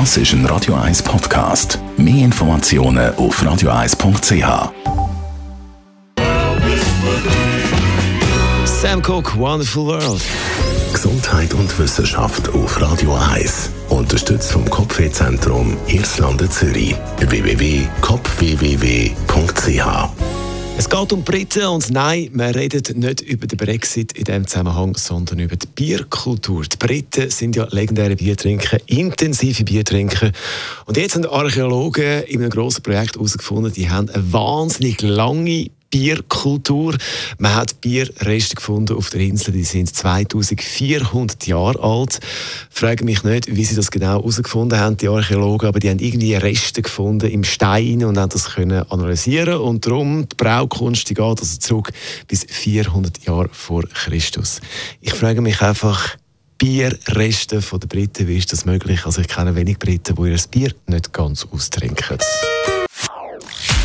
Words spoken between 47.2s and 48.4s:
im Stein und haben